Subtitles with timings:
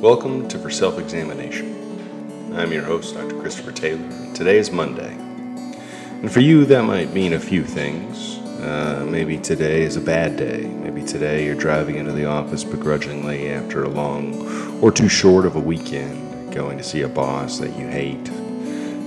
[0.00, 2.54] Welcome to For Self Examination.
[2.54, 3.36] I'm your host, Dr.
[3.40, 5.12] Christopher Taylor, and today is Monday.
[5.12, 8.38] And for you, that might mean a few things.
[8.60, 10.68] Uh, maybe today is a bad day.
[10.68, 15.56] Maybe today you're driving into the office begrudgingly after a long or too short of
[15.56, 18.24] a weekend, going to see a boss that you hate,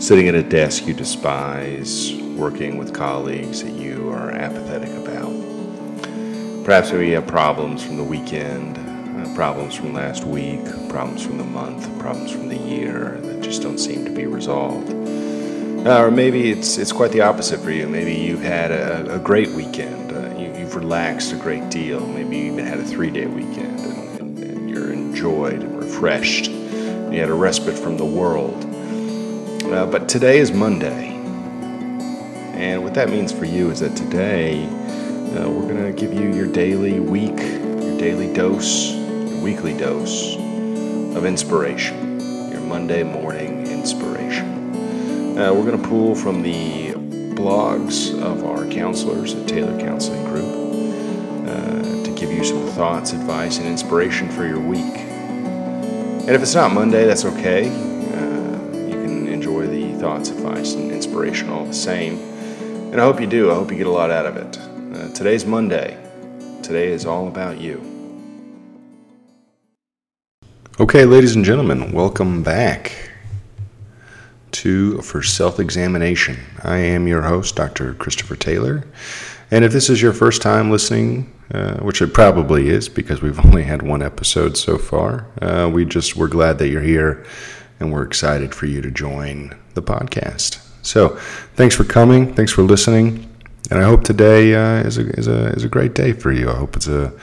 [0.03, 5.31] sitting at a desk you despise, working with colleagues that you are apathetic about.
[6.65, 8.90] Perhaps maybe you have problems from the weekend,
[9.35, 13.77] problems from last week, problems from the month, problems from the year that just don't
[13.77, 14.91] seem to be resolved.
[15.85, 17.87] Uh, or maybe it's it's quite the opposite for you.
[17.87, 20.11] Maybe you've had a, a great weekend.
[20.11, 22.05] Uh, you, have relaxed a great deal.
[22.05, 26.49] Maybe you even had a three-day weekend, and, and, you're enjoyed and refreshed.
[26.49, 28.63] You had a respite from the world.
[29.73, 31.09] Uh, but today is Monday,
[32.53, 36.31] and what that means for you is that today uh, we're going to give you
[36.31, 39.00] your daily week, your daily dose,
[39.41, 42.19] weekly dose of inspiration.
[42.51, 45.37] Your Monday morning inspiration.
[45.37, 46.91] Uh, we're going to pull from the
[47.33, 53.57] blogs of our counselors at Taylor Counseling Group uh, to give you some thoughts, advice,
[53.57, 54.95] and inspiration for your week.
[54.95, 57.67] And if it's not Monday, that's okay.
[57.67, 62.19] Uh, you can enjoy the thoughts, advice, and inspiration all the same.
[62.91, 63.49] And I hope you do.
[63.49, 64.59] I hope you get a lot out of it.
[64.95, 65.97] Uh, today's Monday.
[66.61, 67.90] Today is all about you.
[70.81, 73.11] Okay, ladies and gentlemen, welcome back
[74.49, 76.39] to For Self Examination.
[76.63, 77.93] I am your host, Dr.
[77.93, 78.83] Christopher Taylor.
[79.51, 83.37] And if this is your first time listening, uh, which it probably is because we've
[83.45, 87.27] only had one episode so far, uh, we just we're glad that you're here
[87.79, 90.67] and we're excited for you to join the podcast.
[90.81, 91.09] So,
[91.53, 92.33] thanks for coming.
[92.33, 93.31] Thanks for listening.
[93.69, 96.49] And I hope today uh, is, a, is, a, is a great day for you.
[96.49, 97.13] I hope it's a,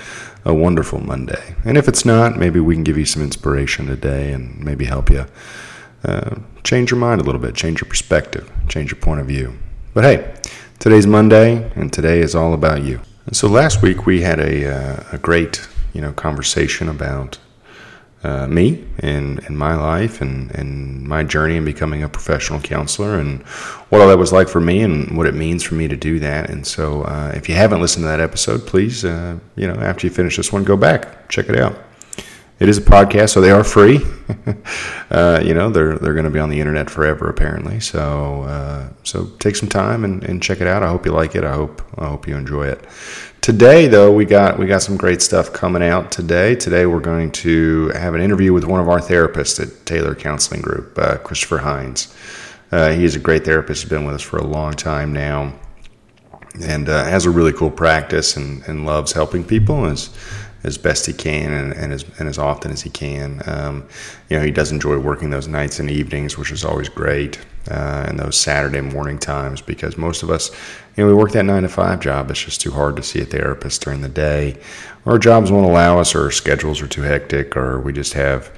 [0.48, 1.54] a wonderful Monday.
[1.64, 5.10] And if it's not, maybe we can give you some inspiration today and maybe help
[5.10, 5.26] you
[6.04, 9.52] uh, change your mind a little bit, change your perspective, change your point of view.
[9.92, 10.34] But hey,
[10.78, 13.00] today's Monday, and today is all about you.
[13.26, 17.38] And so last week we had a, uh, a great you know conversation about
[18.24, 23.18] uh, me and, and my life and, and my journey in becoming a professional counselor
[23.18, 23.42] and
[23.90, 26.18] what all that was like for me and what it means for me to do
[26.18, 26.50] that.
[26.50, 30.06] And so, uh, if you haven't listened to that episode, please, uh, you know, after
[30.06, 31.76] you finish this one, go back, check it out
[32.58, 34.04] it is a podcast, so they are free.
[35.10, 37.78] uh, you know, they're they're going to be on the internet forever, apparently.
[37.78, 40.82] So uh, so take some time and, and check it out.
[40.82, 41.44] I hope you like it.
[41.44, 42.84] I hope I hope you enjoy it.
[43.40, 46.56] Today, though, we got we got some great stuff coming out today.
[46.56, 50.60] Today, we're going to have an interview with one of our therapists at Taylor Counseling
[50.60, 52.12] Group, uh, Christopher Hinds.
[52.72, 53.82] Uh, he's a great therapist.
[53.82, 55.54] He's been with us for a long time now,
[56.60, 59.84] and uh, has a really cool practice and, and loves helping people.
[59.84, 60.10] And is
[60.64, 63.42] as best he can and, and, as, and as often as he can.
[63.46, 63.88] Um,
[64.28, 67.38] you know, he does enjoy working those nights and evenings, which is always great,
[67.70, 70.50] uh, and those Saturday morning times because most of us,
[70.96, 72.30] you know, we work that nine to five job.
[72.30, 74.56] It's just too hard to see a therapist during the day.
[75.06, 78.50] Our jobs won't allow us, or our schedules are too hectic, or we just have,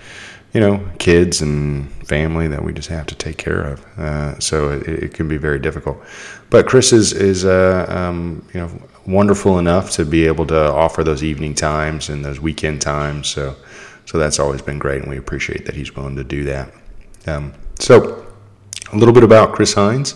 [0.55, 3.99] you know, kids and family that we just have to take care of.
[3.99, 6.03] Uh, so it, it, can be very difficult.
[6.49, 8.71] But Chris is is uh, um, you know
[9.06, 13.28] wonderful enough to be able to offer those evening times and those weekend times.
[13.28, 13.56] So,
[14.06, 16.72] so that's always been great, and we appreciate that he's willing to do that.
[17.27, 18.27] Um, so,
[18.93, 20.15] a little bit about Chris Hinds.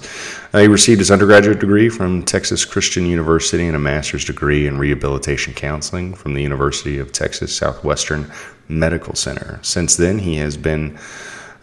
[0.53, 4.78] Uh, he received his undergraduate degree from Texas Christian University and a master's degree in
[4.78, 8.31] rehabilitation counseling from the University of Texas Southwestern
[8.69, 9.61] Medical Center.
[9.62, 10.99] Since then, he has been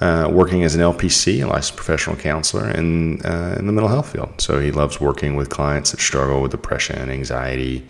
[0.01, 4.11] uh, working as an LPC, a licensed professional counselor, in, uh, in the mental health
[4.11, 4.41] field.
[4.41, 7.87] So he loves working with clients that struggle with depression, anxiety,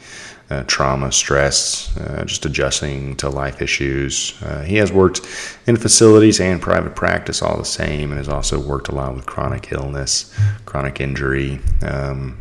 [0.49, 4.37] uh, trauma, stress, uh, just adjusting to life issues.
[4.43, 5.21] Uh, he has worked
[5.65, 9.25] in facilities and private practice all the same, and has also worked a lot with
[9.25, 12.37] chronic illness, chronic injury, um,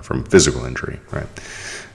[0.00, 1.28] from physical injury, right?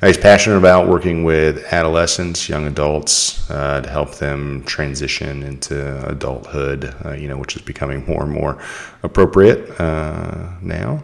[0.02, 6.96] He's passionate about working with adolescents, young adults, uh, to help them transition into adulthood,
[7.04, 8.57] uh, you know, which is becoming more and more
[9.04, 11.04] appropriate uh, now.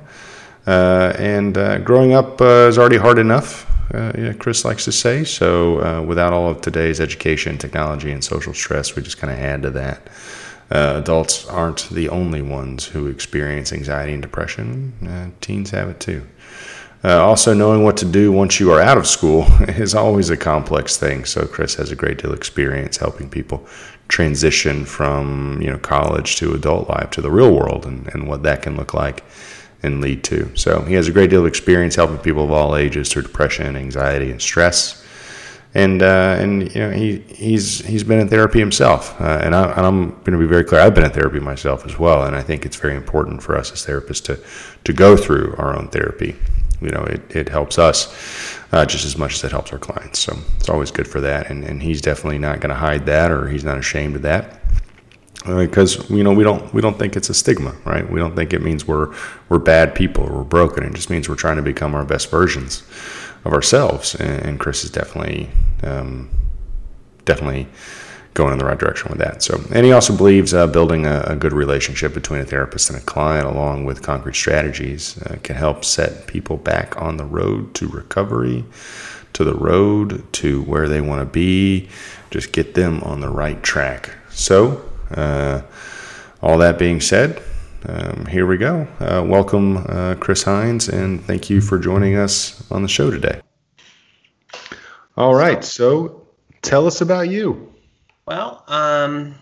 [0.66, 3.70] Uh, and uh, growing up uh, is already hard enough,
[4.40, 5.26] Chris likes to say.
[5.26, 9.62] So, without all of today's education, technology, and social stress, we just kind of add
[9.64, 10.08] to that.
[10.70, 16.26] adults aren't the only ones who experience anxiety and depression, teens have it too.
[17.06, 20.38] Uh, also, knowing what to do once you are out of school is always a
[20.38, 21.24] complex thing.
[21.24, 23.64] So, Chris has a great deal of experience helping people
[24.08, 28.42] transition from you know college to adult life to the real world and, and what
[28.42, 29.24] that can look like
[29.84, 30.50] and lead to.
[30.56, 33.76] So, he has a great deal of experience helping people of all ages through depression,
[33.76, 35.06] anxiety, and stress.
[35.76, 39.72] and uh, and you know he he's he's been in therapy himself, uh, and, I,
[39.74, 40.82] and I'm going to be very clear.
[40.82, 43.72] I've been in therapy myself as well, and I think it's very important for us
[43.72, 44.40] as therapists to
[44.86, 46.36] to go through our own therapy.
[46.82, 50.20] You know, it, it helps us uh, just as much as it helps our clients.
[50.20, 53.32] So it's always good for that, and and he's definitely not going to hide that,
[53.32, 54.62] or he's not ashamed of that
[55.46, 58.10] because you know we don't we don't think it's a stigma, right?
[58.10, 59.14] We don't think it means we're
[59.50, 60.84] we're bad people or we're broken.
[60.84, 62.84] It just means we're trying to become our best versions
[63.44, 64.16] of ourselves.
[64.16, 65.50] And, and Chris is definitely
[65.84, 66.30] um,
[67.26, 67.68] definitely
[68.36, 69.42] going in the right direction with that.
[69.42, 73.00] So, and he also believes uh, building a, a, good relationship between a therapist and
[73.00, 77.74] a client, along with concrete strategies, uh, can help set people back on the road
[77.76, 78.64] to recovery,
[79.34, 81.88] to the road to where they want to be.
[82.30, 84.12] Just get them on the right track.
[84.30, 85.62] So, uh,
[86.42, 87.42] all that being said,
[87.88, 88.86] um, here we go.
[89.00, 93.40] Uh, welcome, uh, Chris Hinds, and thank you for joining us on the show today.
[95.16, 96.28] All right, so
[96.62, 97.75] tell us about you.
[98.28, 99.36] Well, um,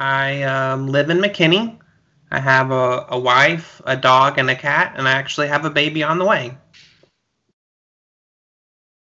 [0.00, 1.78] I um, live in McKinney.
[2.30, 5.70] I have a, a wife, a dog, and a cat, and I actually have a
[5.70, 6.56] baby on the way.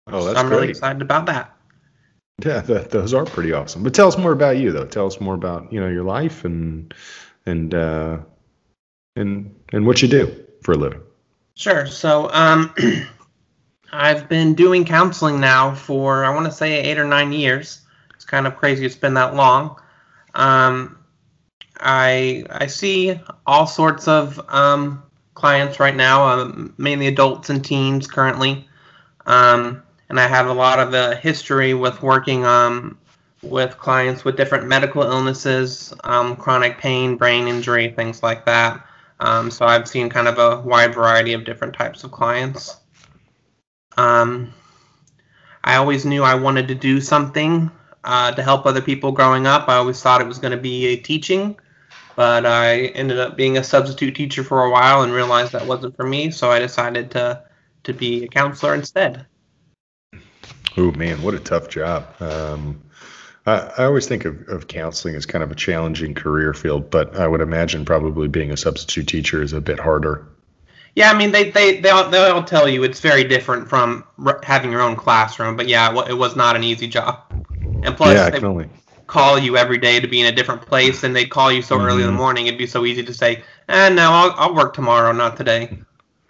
[0.08, 0.58] Oh, that's so I'm great.
[0.58, 1.56] really excited about that.
[2.46, 3.84] Yeah, that, those are pretty awesome.
[3.84, 4.86] But tell us more about you, though.
[4.86, 6.94] Tell us more about you know your life and
[7.46, 8.20] and uh,
[9.16, 11.02] and and what you do for a living.
[11.56, 11.88] Sure.
[11.88, 12.74] So um,
[13.92, 17.82] I've been doing counseling now for I want to say eight or nine years.
[18.30, 19.76] Kind of crazy it's been that long.
[20.36, 21.00] Um,
[21.80, 25.02] I I see all sorts of um,
[25.34, 28.68] clients right now, um, mainly adults and teens currently,
[29.26, 33.00] um, and I have a lot of uh, history with working um,
[33.42, 38.86] with clients with different medical illnesses, um, chronic pain, brain injury, things like that.
[39.22, 42.78] Um, so I've seen kind of a wide variety of different types of clients.
[45.64, 47.72] I always knew I wanted to do something
[48.04, 49.68] uh, to help other people growing up.
[49.68, 51.57] I always thought it was going to be a teaching,
[52.16, 55.96] but I ended up being a substitute teacher for a while and realized that wasn't
[55.96, 56.31] for me.
[56.31, 57.44] So I decided to
[57.84, 59.25] to be a counselor instead.
[60.78, 62.07] Oh man, what a tough job!
[62.22, 62.81] Um,
[63.46, 67.16] I, I always think of, of counseling as kind of a challenging career field, but
[67.16, 70.28] I would imagine probably being a substitute teacher is a bit harder.
[70.95, 74.04] Yeah, I mean they they they'll, they'll tell you it's very different from
[74.44, 77.29] having your own classroom, but yeah, it was not an easy job.
[77.84, 78.70] And plus, yeah, I can only
[79.08, 81.78] call you every day to be in a different place, and they'd call you so
[81.78, 81.86] mm-hmm.
[81.86, 82.18] early in the mm-hmm.
[82.18, 82.48] morning.
[82.48, 85.80] It'd be so easy to say, "And eh, no, I'll, I'll work tomorrow, not today."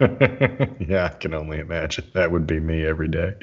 [0.00, 2.06] yeah, I can only imagine.
[2.14, 3.34] That would be me every day.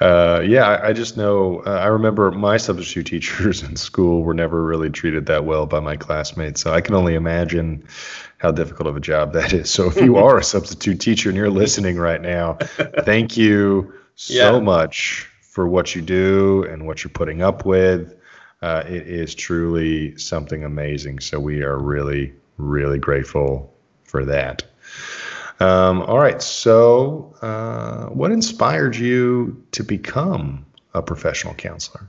[0.00, 1.62] Uh, yeah, I, I, just know.
[1.66, 5.80] Uh, I remember my substitute teachers in school were never really treated that well by
[5.80, 6.62] my classmates.
[6.62, 7.86] So I can only imagine
[8.38, 9.70] how difficult of a job that is.
[9.70, 12.54] So if you are a substitute teacher and you're listening right now,
[13.04, 14.60] thank you so yeah.
[14.60, 18.16] much for what you do and what you're putting up with.
[18.62, 21.20] Uh, it is truly something amazing.
[21.20, 23.70] So we are really, really grateful
[24.02, 24.62] for that.
[25.60, 26.40] Um, all right.
[26.40, 30.64] So, uh, what inspired you to become
[30.94, 32.08] a professional counselor?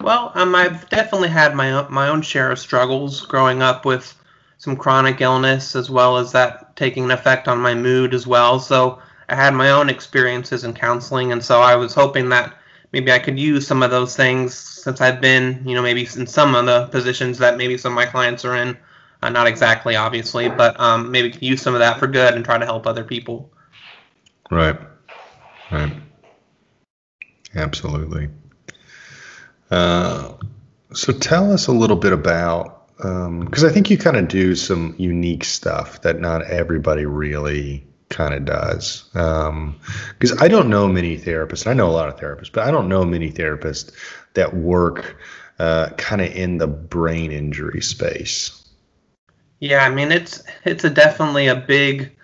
[0.00, 4.12] Well, um, I've definitely had my my own share of struggles growing up with
[4.58, 8.58] some chronic illness, as well as that taking an effect on my mood as well.
[8.58, 8.98] So,
[9.28, 12.52] I had my own experiences in counseling, and so I was hoping that
[12.92, 16.26] maybe I could use some of those things since I've been, you know, maybe in
[16.26, 18.76] some of the positions that maybe some of my clients are in
[19.22, 22.58] uh, not exactly, obviously, but um, maybe use some of that for good and try
[22.58, 23.52] to help other people.
[24.50, 24.78] Right.
[25.70, 25.92] Right.
[27.54, 28.28] Absolutely.
[29.70, 30.34] Uh,
[30.92, 34.54] so tell us a little bit about because um, I think you kind of do
[34.54, 39.08] some unique stuff that not everybody really kind of does.
[39.12, 41.66] Because um, I don't know many therapists.
[41.66, 43.92] I know a lot of therapists, but I don't know many therapists
[44.34, 45.16] that work
[45.58, 48.58] uh, kind of in the brain injury space.
[49.60, 52.16] Yeah, I mean it's it's a definitely a big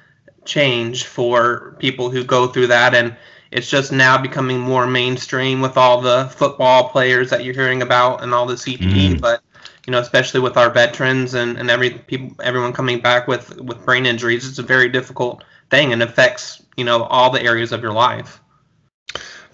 [0.45, 3.16] change for people who go through that and
[3.50, 8.23] it's just now becoming more mainstream with all the football players that you're hearing about
[8.23, 9.21] and all the CTE, mm-hmm.
[9.21, 9.42] but
[9.87, 13.85] you know, especially with our veterans and, and every people everyone coming back with with
[13.87, 17.83] brain injuries, it's a very difficult thing and affects, you know, all the areas of
[17.83, 18.41] your life.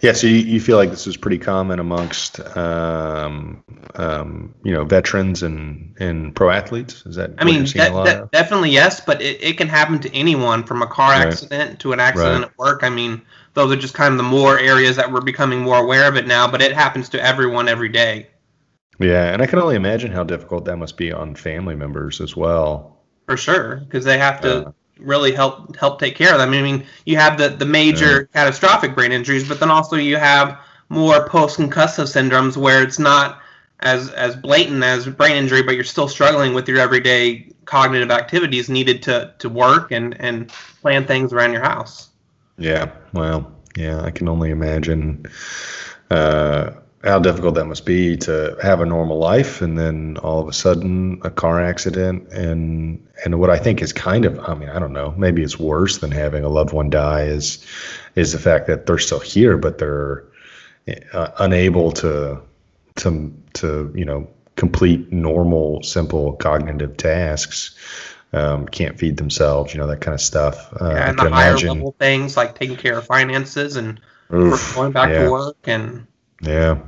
[0.04, 4.84] Yeah, so you, you feel like this is pretty common amongst um, um, you know
[4.84, 7.06] veterans and and pro athletes.
[7.06, 7.30] Is that?
[7.38, 11.12] I mean, de- definitely yes, but it, it can happen to anyone from a car
[11.12, 11.26] right.
[11.26, 12.50] accident to an accident right.
[12.50, 12.82] at work.
[12.82, 13.22] I mean,
[13.54, 16.26] those are just kind of the more areas that we're becoming more aware of it
[16.26, 16.50] now.
[16.50, 18.28] But it happens to everyone every day.
[18.98, 22.36] Yeah, and I can only imagine how difficult that must be on family members as
[22.36, 23.00] well.
[23.26, 24.66] For sure, because they have to.
[24.66, 26.52] Uh, really help help take care of them.
[26.52, 28.44] I mean, you have the the major yeah.
[28.44, 30.58] catastrophic brain injuries, but then also you have
[30.88, 33.40] more post-concussive syndromes where it's not
[33.80, 38.68] as as blatant as brain injury, but you're still struggling with your everyday cognitive activities
[38.68, 40.48] needed to to work and and
[40.80, 42.10] plan things around your house.
[42.58, 45.26] Yeah, well, yeah, I can only imagine
[46.10, 46.70] uh,
[47.04, 50.52] how difficult that must be to have a normal life and then all of a
[50.52, 54.78] sudden a car accident and and what I think is kind of I mean I
[54.78, 57.64] don't know maybe it's worse than having a loved one die is
[58.14, 60.24] is the fact that they're still here but they're
[61.12, 62.40] uh, unable to
[62.96, 67.76] to to you know complete normal simple cognitive tasks
[68.32, 71.50] um, can't feed themselves you know that kind of stuff uh, yeah, and the higher
[71.50, 74.00] imagine, level things like taking care of finances and
[74.32, 75.24] oof, going back yeah.
[75.24, 76.06] to work and
[76.40, 76.78] yeah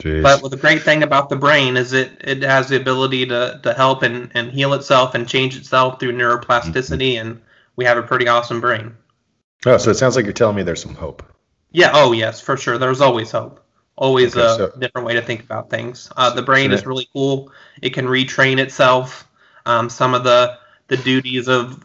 [0.00, 0.22] Jeez.
[0.22, 3.74] But the great thing about the brain is it, it has the ability to, to
[3.74, 7.28] help and, and heal itself and change itself through neuroplasticity, mm-hmm.
[7.28, 7.42] and
[7.76, 8.96] we have a pretty awesome brain.
[9.66, 11.22] Oh, so it sounds like you're telling me there's some hope.
[11.70, 11.90] Yeah.
[11.92, 12.78] Oh, yes, for sure.
[12.78, 13.62] There's always hope.
[13.96, 16.10] Always okay, a so, different way to think about things.
[16.16, 17.52] Uh, the brain is really cool.
[17.82, 19.28] It can retrain itself.
[19.66, 21.84] Um, some of the the duties of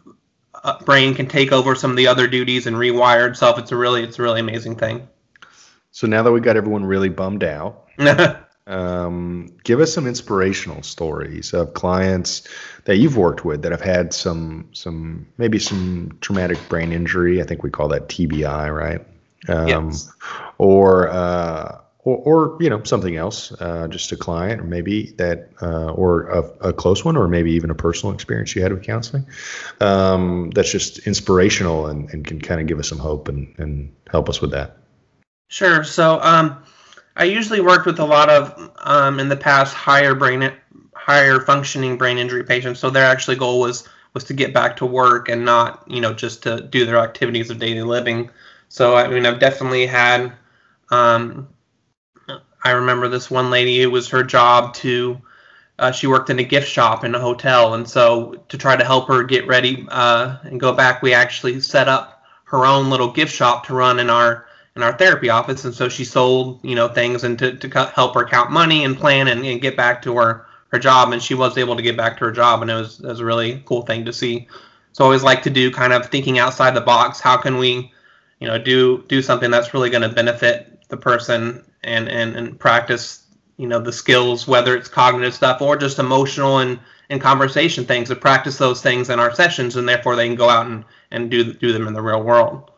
[0.54, 3.60] uh, brain can take over some of the other duties and rewire itself.
[3.60, 5.10] It's a really it's a really amazing thing.
[5.92, 7.85] So now that we got everyone really bummed out,
[8.68, 12.48] um, give us some inspirational stories of clients
[12.86, 17.42] that you've worked with that have had some some maybe some traumatic brain injury.
[17.42, 19.06] I think we call that TBI, right?
[19.48, 20.12] Um, yes.
[20.58, 25.50] Or uh, or, or, you know something else, uh, just a client, or maybe that,
[25.60, 28.84] uh, or a, a, close one, or maybe even a personal experience you had with
[28.84, 29.26] counseling.
[29.82, 33.92] Um, that's just inspirational and, and can kind of give us some hope and, and
[34.08, 34.78] help us with that.
[35.48, 35.84] Sure.
[35.84, 36.64] So um,
[37.16, 40.52] I usually worked with a lot of um, in the past higher brain
[40.94, 42.80] higher functioning brain injury patients.
[42.80, 46.14] So their actually goal was was to get back to work and not you know
[46.14, 48.30] just to do their activities of daily living.
[48.70, 50.34] So I mean I've definitely had.
[50.90, 51.48] Um,
[52.64, 53.82] I remember this one lady.
[53.82, 55.22] It was her job to.
[55.78, 58.84] Uh, she worked in a gift shop in a hotel, and so to try to
[58.84, 63.12] help her get ready uh, and go back, we actually set up her own little
[63.12, 66.76] gift shop to run in our in our therapy office, and so she sold you
[66.76, 70.02] know things and to, to help her count money and plan and, and get back
[70.02, 72.72] to her her job, and she was able to get back to her job, and
[72.72, 74.48] it was it was a really cool thing to see.
[74.92, 77.20] So I always like to do kind of thinking outside the box.
[77.20, 77.92] How can we,
[78.40, 82.60] you know, do do something that's really going to benefit the person and and and
[82.60, 83.24] practice
[83.58, 86.80] you know the skills, whether it's cognitive stuff or just emotional and
[87.10, 90.50] and conversation things, to practice those things in our sessions, and therefore they can go
[90.50, 92.72] out and and do do them in the real world.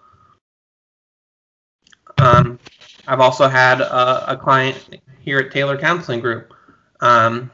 [2.20, 2.60] Um,
[3.08, 6.54] I've also had a, a, client here at Taylor Counseling Group
[7.00, 7.52] um,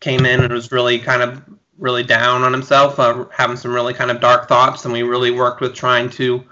[0.00, 1.42] came in and was really kind of
[1.78, 5.30] really down on himself, uh, having some really kind of dark thoughts, and we really
[5.30, 6.44] worked with trying to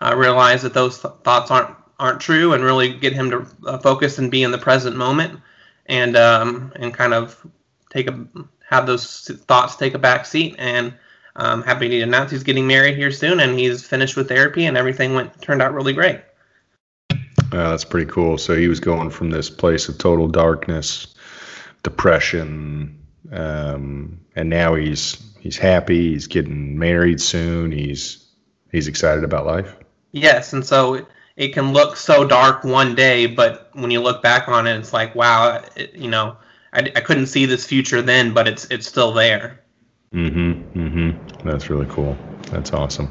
[0.00, 3.78] uh, realize that those th- thoughts aren't aren't true, and really get him to uh,
[3.78, 5.40] focus and be in the present moment,
[5.86, 7.44] and um, and kind of
[7.90, 8.26] take a
[8.68, 10.54] have those thoughts take a back seat.
[10.58, 10.94] And
[11.36, 14.66] I'm um, happy to announce he's getting married here soon, and he's finished with therapy,
[14.66, 16.20] and everything went turned out really great.
[17.52, 18.36] Uh, that's pretty cool.
[18.38, 21.14] So he was going from this place of total darkness,
[21.82, 22.98] depression,
[23.32, 26.12] um, and now he's he's happy.
[26.12, 27.72] He's getting married soon.
[27.72, 28.26] He's
[28.70, 29.74] he's excited about life.
[30.12, 34.48] Yes, and so it, can look so dark one day, but when you look back
[34.48, 36.36] on it, it's like wow, it, you know,
[36.72, 39.60] I, I couldn't see this future then, but it's it's still there.
[40.12, 40.78] Mm-hmm.
[40.78, 41.48] Mm-hmm.
[41.48, 42.16] That's really cool.
[42.50, 43.08] That's awesome.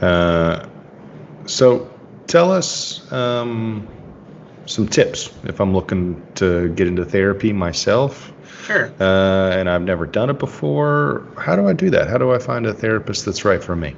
[0.00, 0.66] Uh,
[1.46, 1.93] so
[2.26, 3.86] tell us um,
[4.66, 8.32] some tips if I'm looking to get into therapy myself.
[8.64, 8.92] Sure.
[8.98, 11.26] Uh, and I've never done it before.
[11.36, 12.08] How do I do that?
[12.08, 13.94] How do I find a therapist that's right for me?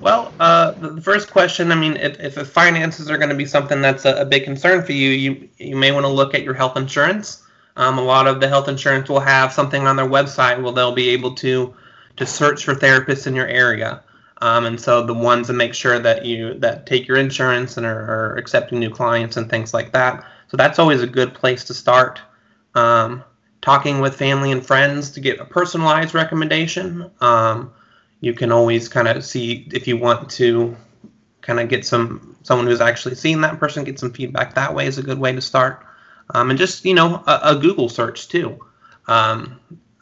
[0.00, 3.80] Well, uh, the first question, I mean, if, if finances are going to be something
[3.80, 6.54] that's a, a, big concern for you, you you may want to look at your
[6.54, 7.44] health insurance.
[7.76, 10.92] Um, a lot of the health insurance will have something on their website where they'll
[10.92, 11.72] be able to
[12.16, 14.02] to search for therapists in your area.
[14.42, 17.86] Um, and so the ones that make sure that you that take your insurance and
[17.86, 20.24] are, are, accepting new clients and things like that.
[20.48, 22.20] So that's always a good place to start.
[22.74, 23.22] Um,
[23.60, 27.08] talking with family and friends to get a personalized recommendation.
[27.20, 27.72] Um,
[28.20, 30.76] you can always kind of see if you want to
[31.40, 34.88] kind of get some someone who's actually seen that person get some feedback that way
[34.88, 35.86] is a good way to start.
[36.34, 38.58] Um, and just you know a, a Google search too.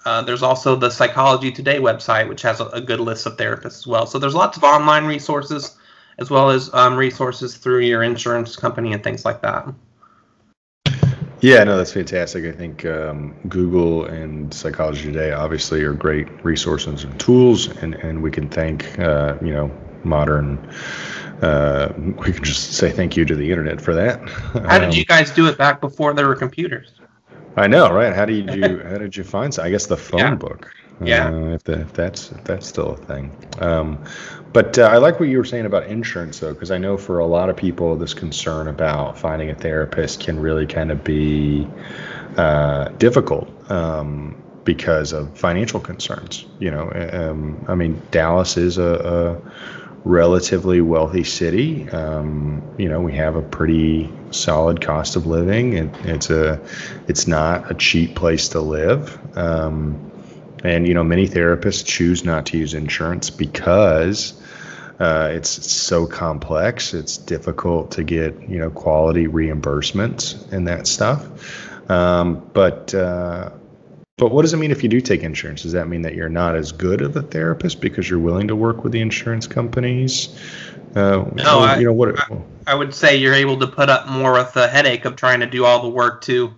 [0.04, 3.36] Um, uh, there's also the Psychology Today website, which has a, a, good list of
[3.36, 4.06] therapists as well.
[4.06, 5.76] So there's lots of online resources,
[6.18, 9.68] as well as um, resources through your insurance company and things like that.
[11.42, 12.44] Yeah, no, that's fantastic.
[12.46, 18.22] I think um, Google and Psychology Today obviously are great resources and tools, and, and
[18.22, 19.70] we can thank uh, you know
[20.02, 20.58] modern
[21.42, 24.28] uh, we can just say thank you to the internet for that.
[24.28, 26.99] How did you guys do it back before there were computers?
[27.56, 28.14] I know, right?
[28.14, 29.56] How did you how did you find?
[29.58, 30.34] I guess the phone Yeah.
[30.36, 30.72] book.
[31.02, 31.28] Yeah.
[31.30, 33.34] Uh, if, the, if that's if that's still a thing.
[33.58, 33.98] Um,
[34.52, 37.20] but uh, I like what you were saying about insurance, though, because I know for
[37.20, 41.66] a lot of people, this concern about finding a therapist can really kind of be
[42.36, 46.46] uh, difficult um, because of financial concerns.
[46.58, 51.88] You know, um, I mean, Dallas is a, a relatively wealthy city.
[51.90, 55.74] Um, you know, we have a pretty solid cost of living.
[55.74, 56.60] It, it's a,
[57.06, 59.18] it's not a cheap place to live.
[59.36, 60.10] Um,
[60.64, 64.40] and you know, many therapists choose not to use insurance because
[64.98, 66.92] uh, it's so complex.
[66.92, 71.90] It's difficult to get you know quality reimbursements and that stuff.
[71.90, 73.50] Um, but uh,
[74.20, 75.62] but what does it mean if you do take insurance?
[75.62, 78.54] Does that mean that you're not as good of a therapist because you're willing to
[78.54, 80.38] work with the insurance companies?
[80.94, 82.20] Uh, No, I- you know what?
[82.66, 85.46] I would say you're able to put up more with the headache of trying to
[85.46, 86.52] do all the work to,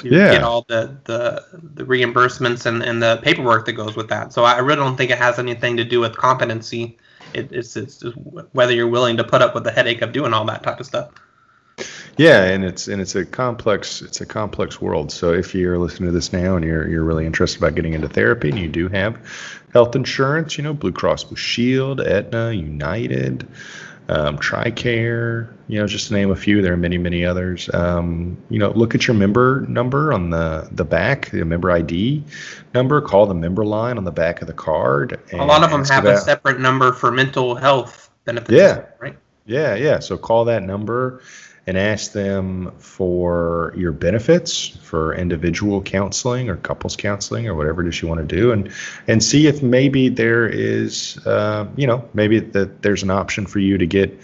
[0.00, 0.32] to Yeah.
[0.32, 4.32] get all the, the, the reimbursements and, and the paperwork that goes with that.
[4.32, 6.96] So I really don't think it has anything to do with competency.
[7.34, 8.16] It, it's, it's just
[8.52, 10.86] whether you're willing to put up with the headache of doing all that type of
[10.86, 11.10] stuff.
[12.16, 15.12] Yeah, and it's and it's a complex it's a complex world.
[15.12, 18.08] So if you're listening to this now and you're you're really interested about getting into
[18.08, 19.18] therapy and you do have
[19.72, 23.46] health insurance, you know, Blue Cross Blue Shield, Aetna, United,
[24.08, 26.62] um, TRICARE, you know, just to name a few.
[26.62, 27.68] There are many many others.
[27.74, 32.24] Um, you know, look at your member number on the the back, the member ID
[32.72, 33.02] number.
[33.02, 35.20] Call the member line on the back of the card.
[35.34, 38.52] A lot of them have a separate number for mental health benefits.
[38.52, 38.86] Yeah.
[38.98, 39.18] Right.
[39.44, 39.98] Yeah, yeah.
[40.00, 41.20] So call that number
[41.66, 47.88] and ask them for your benefits for individual counseling or couples counseling or whatever it
[47.88, 48.70] is you want to do, and
[49.08, 53.58] and see if maybe there is, uh, you know, maybe that there's an option for
[53.58, 54.16] you to get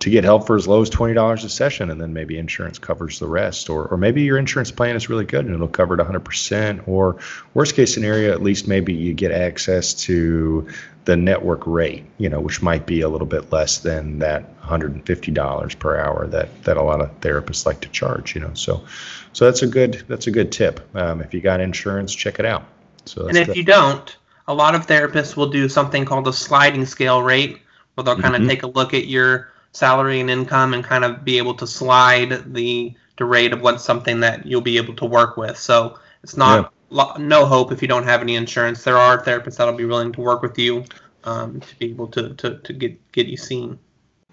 [0.00, 2.78] to get help for as low as twenty dollars a session, and then maybe insurance
[2.78, 5.94] covers the rest, or or maybe your insurance plan is really good and it'll cover
[5.98, 7.16] it hundred percent, or
[7.54, 10.68] worst case scenario, at least maybe you get access to
[11.04, 15.78] the network rate, you know, which might be a little bit less than that $150
[15.78, 18.50] per hour that that a lot of therapists like to charge, you know.
[18.54, 18.84] So,
[19.32, 20.86] so that's a good that's a good tip.
[20.94, 22.64] Um, if you got insurance, check it out.
[23.06, 23.56] So that's And if good.
[23.56, 27.58] you don't, a lot of therapists will do something called a sliding scale rate,
[27.94, 28.48] where they'll kind of Mhm.
[28.48, 32.54] take a look at your salary and income and kind of be able to slide
[32.54, 35.58] the the rate of what's something that you'll be able to work with.
[35.58, 38.84] So it's not lo- no hope if you don't have any insurance.
[38.84, 40.84] There are therapists that'll be willing to work with you
[41.24, 43.78] um, to be able to, to, to get get you seen.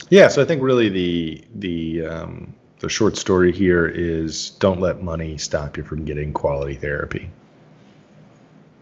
[0.10, 5.02] yeah, so I think really the the um, the short story here is don't let
[5.02, 7.30] money stop you from getting quality therapy.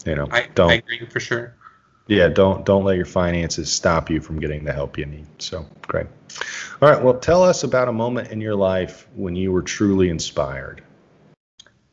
[0.06, 1.56] You know, I, don't I agree for sure.
[2.08, 5.28] Yeah don't don't let your finances stop you from getting the help you need.
[5.40, 6.08] So great.
[6.82, 10.10] All right well tell us about a moment in your life when you were truly
[10.10, 10.84] inspired.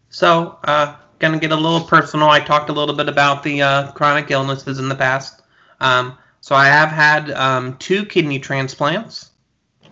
[0.09, 2.29] So, uh, gonna get a little personal.
[2.29, 5.43] I talked a little bit about the uh, chronic illnesses in the past.
[5.81, 9.31] Um, so I have had um, two kidney transplants,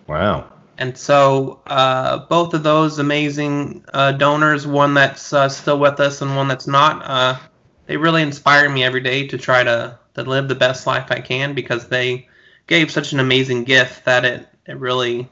[0.07, 0.51] wow.
[0.79, 6.21] And so uh, both of those amazing uh, donors, one that's uh, still with us
[6.21, 7.37] and one that's not, uh,
[7.85, 11.19] they really inspire me every day to try to, to live the best life I
[11.19, 12.27] can because they
[12.67, 15.29] gave such an amazing gift that it, it really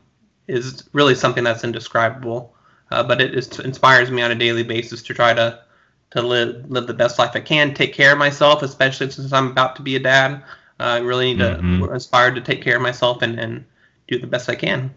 [0.48, 2.54] is really something that's indescribable.
[2.90, 5.60] Uh, but it is, inspires me on a daily basis to try to
[6.12, 9.48] to live live the best life I can, take care of myself, especially since I'm
[9.52, 10.42] about to be a dad.
[10.80, 11.82] Uh, I really need to Mhm.
[11.82, 13.66] we're inspired to take care of myself and, and
[14.08, 14.92] do the best I can.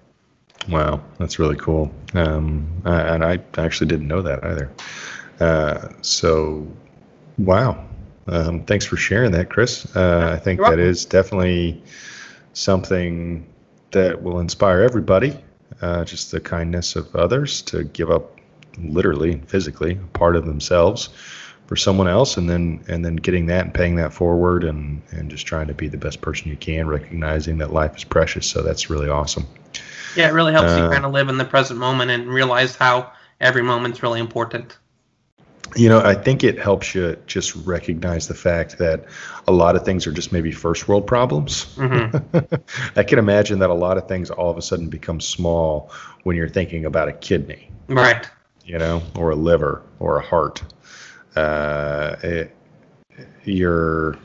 [0.68, 4.70] wow that's really cool um, I, and i actually didn't know that either
[5.40, 6.66] uh, so
[7.38, 7.83] wow
[8.26, 9.85] um, thanks for sharing that chris.
[9.96, 11.83] Uh, i think that is definitely
[12.52, 13.46] something
[13.90, 15.37] that will inspire everybody
[15.83, 18.38] uh, just the kindness of others to give up
[18.78, 21.09] literally and physically a part of themselves
[21.66, 25.30] for someone else and then and then getting that and paying that forward and and
[25.30, 28.44] just trying to be the best person you can recognizing that life is precious.
[28.44, 29.46] So that's really awesome.
[30.16, 32.74] Yeah, it really helps you Uh, kind of live in the present moment and realize
[32.74, 34.76] how every moment's really important.
[35.76, 39.04] You know i think it helps you just recognize the fact that
[39.46, 42.06] a lot of things are just maybe first world problems hmm
[42.96, 45.90] i can imagine that a lot of things all of a sudden become small
[46.24, 48.28] when you're thinking about a kidney Right.
[48.64, 50.62] you know, or a liver or a heart.
[51.35, 52.56] Uh, it,
[53.44, 54.16] your,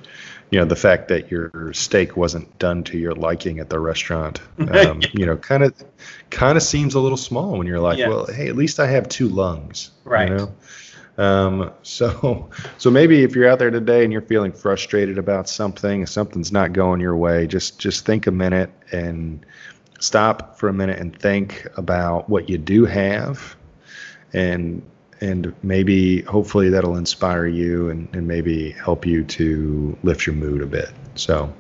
[0.51, 4.41] you know, the fact that your steak wasn't done to your liking at the restaurant,
[4.69, 5.73] um, you know, kind of,
[6.29, 8.08] kind of seems a little small when you're like, Yes.
[8.10, 10.29] well, hey, at least I have two lungs, Right.
[10.29, 10.53] You know?
[11.17, 16.06] Um, so, so maybe if you're out there today and you're feeling frustrated about something,
[16.06, 19.45] something's not going your way, just, just think a minute and,
[19.99, 23.56] stop for a minute and think about what you do have.
[24.34, 24.82] And
[25.21, 30.62] and maybe hopefully that'll inspire you and, and maybe help you to lift your mood
[30.62, 30.89] a bit.
[31.15, 31.51] So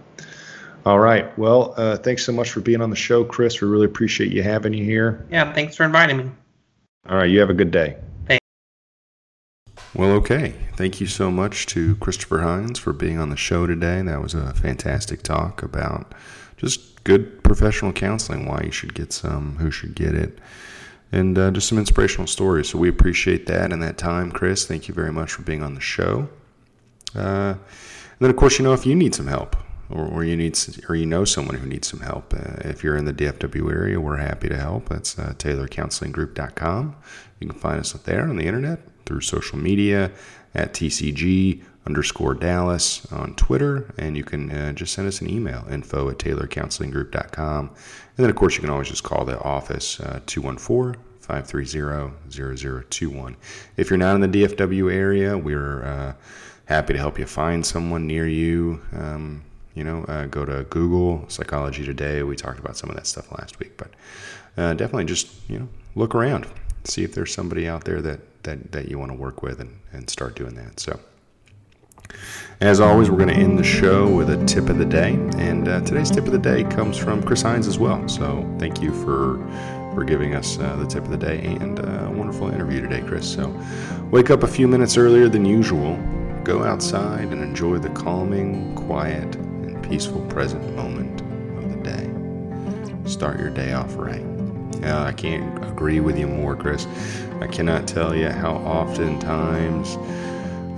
[0.85, 1.35] all right.
[1.37, 3.61] Well uh, thanks so much for being on the show chris.
[3.61, 5.25] We really appreciate you having you here.
[5.31, 6.31] Yeah, thanks for inviting me.
[7.09, 7.29] all right.
[7.29, 7.97] You have a good day.
[9.95, 14.01] Well okay thank you so much to christopher hinds for being on the show today
[14.01, 16.13] that was a fantastic talk about
[16.57, 20.39] just good professional counseling why you should get some who should get it
[21.11, 22.69] and uh, just some inspirational stories.
[22.69, 24.65] So we appreciate that and that time, Chris.
[24.65, 26.27] Thank you very much for being on the show.
[27.15, 29.55] Uh, and then, of course, you know if you need some help
[29.89, 32.97] or, or you need or you know someone who needs some help, uh, if you're
[32.97, 34.89] in the DFW area, we're happy to help.
[34.89, 36.95] That's uh, TaylorCounselingGroup.com.
[37.39, 40.11] You can find us up there on the internet through social media
[40.53, 45.65] at TCG underscore Dallas on Twitter, and you can uh, just send us an email
[45.69, 47.69] info at TaylorCounselingGroup.com.
[47.69, 53.37] And then, of course, you can always just call the office uh, 214 530 0021.
[53.77, 56.13] If you're not in the DFW area, we're uh,
[56.65, 58.81] happy to help you find someone near you.
[58.93, 62.23] Um, you know, uh, go to Google Psychology Today.
[62.23, 63.89] We talked about some of that stuff last week, but
[64.57, 66.47] uh, definitely just you know look around,
[66.87, 69.79] see if there's somebody out there that that, that you want to work with, and,
[69.91, 70.79] and start doing that.
[70.79, 70.99] So.
[72.61, 75.67] As always, we're going to end the show with a tip of the day, and
[75.67, 78.07] uh, today's tip of the day comes from Chris Hinds as well.
[78.07, 79.39] So thank you for
[79.93, 83.01] for giving us uh, the tip of the day and uh, a wonderful interview today,
[83.01, 83.27] Chris.
[83.27, 83.57] So
[84.11, 85.97] wake up a few minutes earlier than usual,
[86.43, 91.21] go outside and enjoy the calming, quiet, and peaceful present moment
[91.57, 93.09] of the day.
[93.09, 94.34] Start your day off right.
[94.85, 96.85] Uh, I can't agree with you more, Chris.
[97.41, 99.97] I cannot tell you how oftentimes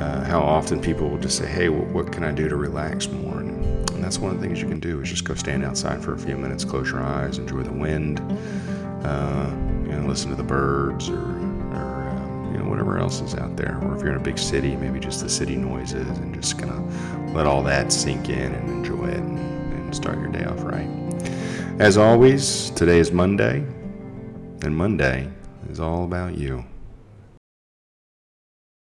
[0.01, 3.09] uh, how often people will just say, "Hey, well, what can I do to relax
[3.09, 5.65] more?" And, and, that's one of the things you can do is just go stand
[5.65, 8.21] outside for a few minutes, close your eyes, enjoy the wind,
[9.03, 9.51] uh,
[9.83, 13.57] you know, listen to the birds, or, or um, you know, whatever else is out
[13.57, 13.77] there.
[13.83, 16.71] Or if you're in a big city, maybe just the city noises, and just kind
[16.71, 19.39] of let all that sink in and enjoy it, and,
[19.73, 20.87] and start your day off right.
[21.79, 23.65] As always, today is Monday,
[24.67, 25.30] and Monday
[25.69, 26.65] is all about you.